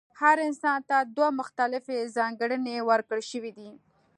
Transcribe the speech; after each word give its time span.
هر 0.21 0.37
انسان 0.47 0.79
ته 0.89 0.97
دوه 1.15 1.29
مختلفې 1.39 1.97
ځانګړنې 2.17 2.75
ورکړل 2.89 3.21
شوې 3.31 3.51
دي. 3.57 3.71